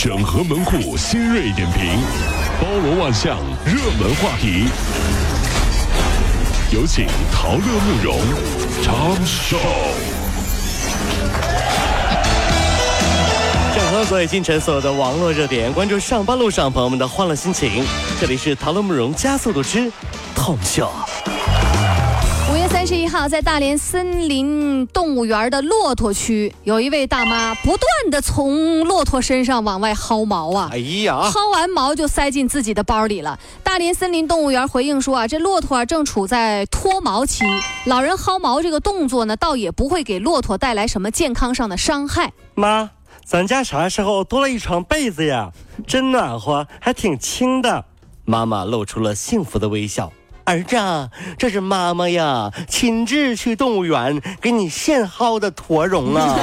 [0.00, 1.98] 整合门户新锐点评，
[2.60, 4.68] 包罗万象，热门话题。
[6.70, 8.16] 有请陶乐慕容
[8.80, 9.58] 长寿。
[13.74, 17.84] 整合所有今晨所有的网络热点，关注上班路上朋友们的欢乐心情。
[18.20, 19.90] 这里是陶乐慕容加速度之
[20.32, 20.88] 痛秀。
[22.88, 30.70] 十一号，在大连森林动物园的骆驼区，有一位大妈不断的从骆驼身上往外薅毛啊！
[30.72, 33.38] 哎呀，薅完毛就塞进自己的包里了。
[33.62, 37.44] 大连森林动物园回应说啊，这骆驼啊正处在脱毛期，
[37.84, 42.32] 老人薅毛这个动作呢，倒也不会给骆驼带来什么健康上的伤害。
[42.54, 42.88] 妈，
[43.22, 45.52] 咱家啥时候多了一床被子呀？
[45.86, 47.84] 真暖和，还挺轻的。
[48.24, 50.10] 妈妈露出了幸福的微笑。
[50.48, 56.38] 儿子，这是妈妈呀，亲自去动物园给你现薅的驼绒啊！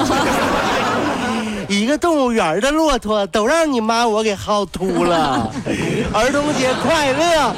[1.68, 5.52] 一个动物园的骆驼都让你妈我给薅秃了。
[6.14, 7.56] 儿童节快乐，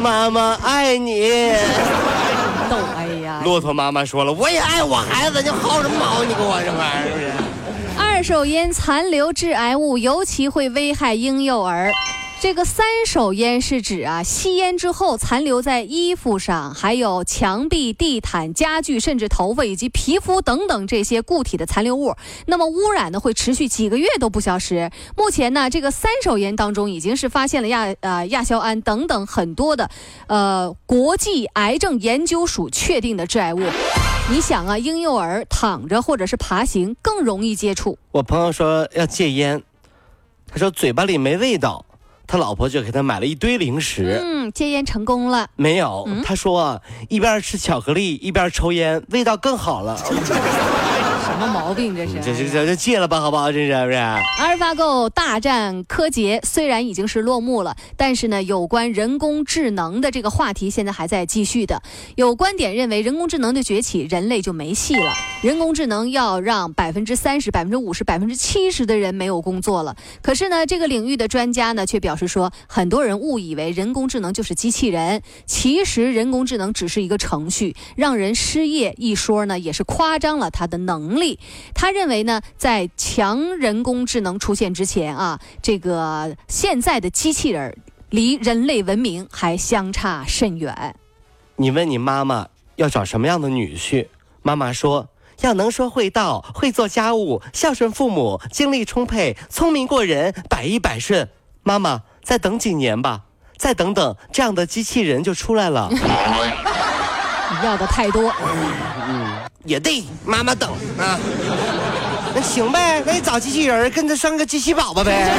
[0.00, 1.52] 妈妈爱你。
[2.68, 3.40] 逗，哎呀！
[3.44, 6.24] 骆驼妈妈说了，我也爱我孩子，你薅什么毛？
[6.24, 7.38] 你给我这玩意儿！
[7.96, 11.92] 二手烟残留致癌物，尤其会危害婴幼儿。
[12.40, 22.14] 这个三手烟是指啊，吸烟之后残留在衣服上，还有墙壁、地毯、家具，甚至头发以及皮肤等等这些固体的残留物。
[22.46, 24.88] 那么污染呢，会持续几个月都不消失。
[25.16, 29.90] 目前呢，这个三手烟当中已经是发现了亚呃亚硝胺等等很多的，
[30.28, 33.60] 呃国际癌症研究署确定的致癌物。
[34.30, 37.98] 你想啊，婴幼儿躺着或者是爬行更容易接触。
[38.12, 39.60] 我朋友说要戒烟，
[40.46, 41.84] 他说嘴巴里没味道。
[42.28, 45.48] 他老婆就给他买了一堆零食，嗯，戒烟成功了。
[45.56, 49.98] 没有，他说一边吃巧克力一边抽烟，味道更好了。
[51.28, 52.14] 什么毛病这是？
[52.22, 53.52] 这这这这戒了吧，好不好？
[53.52, 53.96] 这是不是？
[53.96, 61.82] 阿尔法狗大战柯洁虽然已经是落幕了，但是呢，有关人工智能的这个话题现在还在继续的。
[62.16, 65.12] 有观点认为，人工智能的崛起，人类就没戏了。
[65.42, 69.94] 人工智能要让百分之三十、百分之五十、百分之七十的人没有工作了。
[70.22, 81.17] 可是呢，这个领域的专家呢，却表示说，很多人误以为人工智能就是机器人，其实人工智能只是一个程序，让人失业一说呢，也是夸张了它的能力。
[81.74, 87.76] 他认为呢，在强人工智能出现之前啊，这个现在的机器人
[88.10, 90.94] 离人类文明还相差甚远。
[91.56, 94.08] 你问你妈妈要找什么样的女婿，
[94.42, 95.08] 妈妈说
[95.40, 101.28] 要能说会道、会做家务、孝顺父母、精力充沛、聪明过人、百依百顺。
[101.62, 103.24] 妈妈再等几年吧，
[103.56, 105.90] 再等等，这样的机器人就出来了。
[107.50, 108.32] 你要的太多。
[109.08, 109.26] 嗯
[109.64, 111.18] 也对，妈妈等啊，
[112.34, 115.30] 那行呗，那你找机器人跟他生个机器宝宝呗，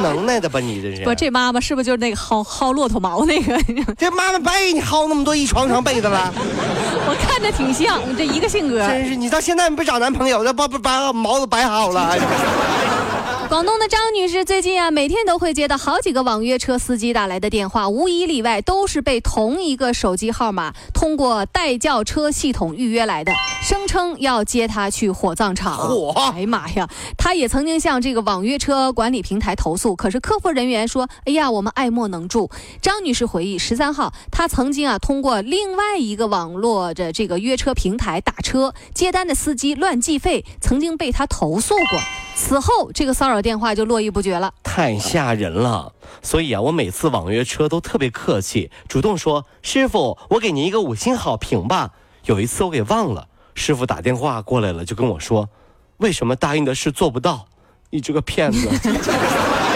[0.00, 1.04] 能耐的吧你这是？
[1.04, 3.58] 不，这妈妈是不是就是那个薅薅骆驼毛那个？
[3.98, 6.32] 这妈妈白给你薅那么多一床床被子了，
[7.06, 8.78] 我看着挺像，这一个性格。
[8.88, 12.16] 真是，你到现在不找男朋友，那把把把毛都白薅了。
[13.50, 25.76] 广东的张女士最近啊，每天都会接到好几个网约车司机打来的电话，无一例外都是被同一个手机号码通过代叫车系统预约来的，声称要接她去火葬场。
[25.82, 26.12] 火！
[26.32, 26.88] 哎呀妈呀！
[27.18, 32.48] 她也曾经向这个网约车管理平台投诉，可是客服人员说：“哎呀，我们爱莫能助。”
[32.80, 41.98] 张女士回忆，十三号她曾经啊通过另外一个网络的这个约车平台打车，接单的司机乱计费，曾经被她投诉过。
[42.40, 45.92] 此后，这个骚扰电话就络绎不绝了，太吓人了。
[46.22, 51.90] 所以啊，我每次网约车都特别客气，主动说：“师傅，我给您一个五星好评吧。”
[52.24, 55.50] 有一次我给忘了，师傅打电话过来了，就跟我说
[55.98, 57.46] ：“为什么答应的事做不到？
[57.90, 58.68] 你这个骗子！”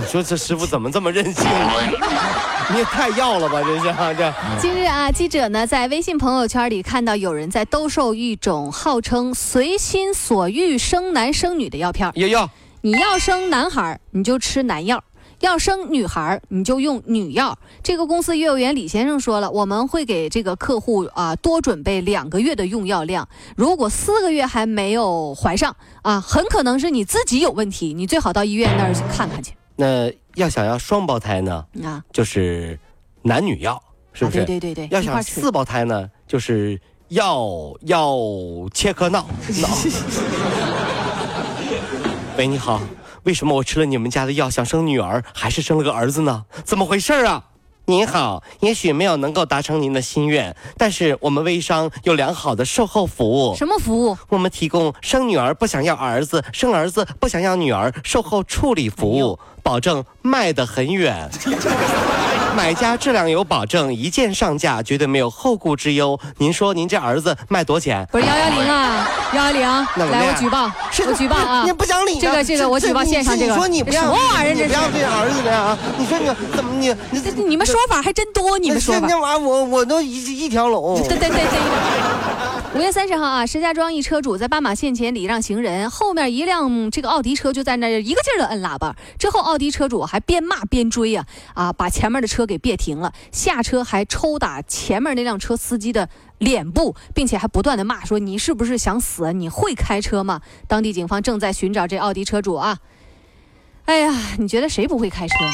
[0.00, 1.44] 你说这师傅怎么这么任性？
[2.70, 4.34] 你也太要了吧，这是这。
[4.60, 12.10] 近日啊，记者呢在微信朋友圈里看到有人在兜售一种号称随心所欲生男生女的药片。
[12.14, 12.50] 也要，
[12.82, 14.98] 你要生男孩你就吃男药；
[15.40, 17.58] 要生女孩你就用女药。
[17.82, 23.26] 这个公司业务员李先生说了，我们会给这个客户啊多准备两个月的用药量。
[23.56, 29.54] 如果四个月还没有怀上啊，很可能是你自己有问题，你最好到医院那儿去看看去。
[29.80, 31.64] 那要想要双胞胎呢？
[31.84, 32.76] 啊，就是
[33.22, 33.80] 男女要，
[34.12, 34.38] 是不是？
[34.44, 34.88] 对对对对。
[34.90, 36.80] 要想四胞胎呢，就是
[37.10, 38.18] 要要
[38.74, 39.24] 切克闹
[39.62, 39.68] 闹。
[42.36, 42.80] 喂，你好，
[43.22, 46.44] 为什么我吃了你们家的药想生女儿，还是生了个儿子呢？
[46.64, 47.44] 怎么回事啊？
[47.90, 53.56] 您好，也许没有能够达成您的心愿，但是我们微商有良好的售后服务。
[53.56, 54.14] 什么服务？
[54.28, 61.30] 我们提供生女儿不想要儿子，生儿子不想要女儿售后处理服务，保证卖得很远。
[62.58, 66.18] 买家质量有保证，一键上架，绝对没有后顾之忧。
[66.38, 68.04] 您说您这儿子卖多少钱？
[68.10, 69.62] 不是幺幺零啊，幺幺零，
[70.10, 70.68] 来我举报，
[71.06, 71.62] 我举报啊！
[71.64, 73.52] 你不讲理，这个这个我举报线上这个。
[73.52, 74.56] 你说你不要什么玩意儿？
[74.56, 75.78] 这不要这儿子的啊！
[75.98, 76.26] 你说你
[76.56, 79.06] 怎么你你你们说法还真多，你们说法。
[79.08, 81.00] 那玩意儿我我都一一条龙。
[81.06, 82.57] 对对对对。
[82.74, 88.94] 五月三十号啊，石家庄一车主在斑马线前礼让行人，后面一辆这个奥迪车就在那一个劲儿的摁喇叭。
[89.18, 99.32] 之后奥迪车主还边骂边追啊啊，把前面的车给别停了，下车还抽打前面那辆车司机的脸部，并且还不断的骂说：“你是不是想死？
[99.32, 102.78] 你会开车吗？”当地警方正在寻找这奥迪车主啊。
[103.86, 105.52] 哎呀，你觉得谁不会开车呢？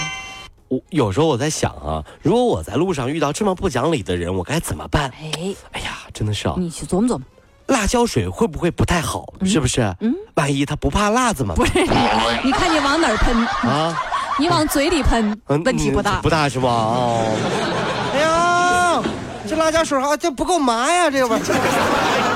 [0.69, 5.11] 我有时候我在想啊，如果我在路上遇到这么不讲理的人，我该怎么办？
[5.11, 7.21] 哎，哎呀，真的是啊，你去琢磨琢磨，
[7.67, 9.27] 辣椒水会不会不太好？
[9.45, 9.83] 是不是？
[10.01, 11.55] 嗯，万一他不怕辣子吗？
[11.57, 11.73] 不是，
[12.43, 13.37] 你看你往哪儿喷
[13.69, 14.01] 啊？
[14.39, 16.69] 你往嘴里喷，问题不大，不大是吧？
[16.71, 17.27] 哦，
[18.15, 19.03] 哎呀，
[19.49, 22.34] 这辣椒水啊，这不够麻呀，这个玩意儿。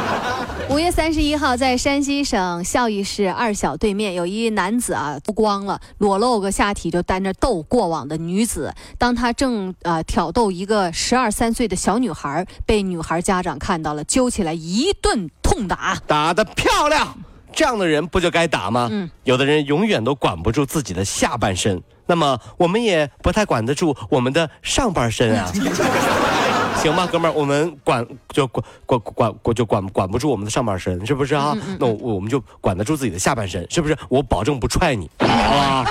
[0.70, 8.74] 五月三十一号，在山西省孝义市二小对面，有一男子啊，脱光了，裸露个下体，就在那逗过往的女子。
[8.98, 17.16] 当他正啊挑逗一个十二三岁的小女孩，被女孩家长看到了，揪起来一顿痛打，打得漂亮。
[17.50, 18.88] 这样的人不就该打吗？
[18.90, 25.50] 嗯，有的人永远都管不住自己的下半身，那么我们也不太管得住我们的上半身啊。
[26.78, 31.56] 行吧，哥们儿，我们管就管管管管就管管不住我们的上半身，是不是啊？
[31.78, 33.96] 那我我们就管得住自己的下半身，是不是？
[34.08, 35.84] 我保证不踹你，好吧？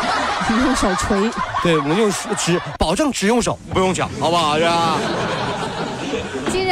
[0.49, 1.29] 用手锤。
[1.61, 4.57] 对，我们用只保证只用手，不用脚，好不好？
[4.57, 4.97] 是吧？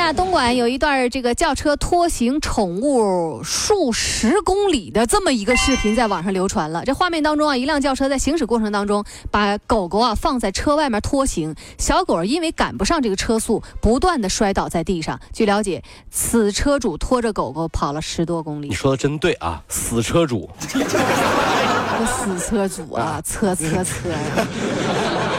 [0.05, 6.83] 在东莞有一段这个轿车拖行宠物数十公里的这么一个视频在网上流传了。
[6.85, 15.19] 这画面当中啊，一辆轿车在行驶过程当中把狗狗啊放在车外面拖行，小狗因为赶不上这个车速，不断的摔倒在地上。
[15.33, 15.81] 据了解，
[16.11, 18.67] 此车主拖着狗狗跑了十多公里。
[18.67, 20.47] 你说的真对啊，死车主。
[22.05, 24.11] 死车主啊，车车车。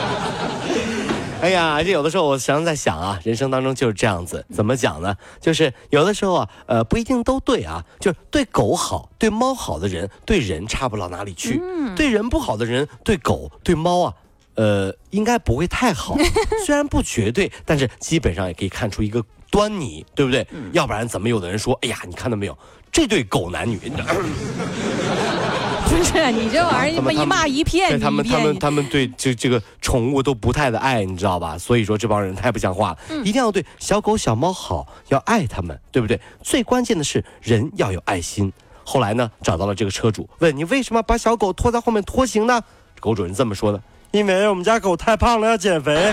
[1.46, 5.16] 哎呀，这有的时候我常常在想啊，人生当中就是这样子，怎么讲呢？
[5.40, 7.84] 就是有的时候啊，呃，不一定都对啊。
[8.00, 11.60] 就是对狗好、对猫好的人，对人差不了哪里去；
[11.94, 14.14] 对人不好的人，对狗、对猫啊，
[14.56, 16.16] 呃，应该不会太好。
[16.66, 20.44] 虽然不绝对，但是基本上也可以看出一个端倪，对不对？
[20.72, 22.58] 要不然怎么有的人说，哎呀，你看到没有，
[22.90, 23.78] 这对狗男女。
[25.88, 31.56] 不是你这玩意儿，一骂一片，他们他们他们对这这个宠物都不太的爱，你知道吧？
[31.56, 36.20] 所以说这帮人太不像话了，一定要对小狗小猫好，要爱他们，对不对？
[36.42, 38.52] 最关键的是人要有爱心。
[38.84, 42.60] 后来呢，找到了这个车主，问你为什么把小狗拖在后面拖行呢？
[43.00, 43.80] 狗主人这么说的：
[44.10, 45.94] 因为我们家狗太胖了，要减肥。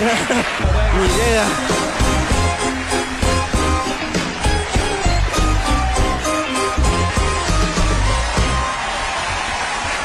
[0.00, 2.09] 你这个。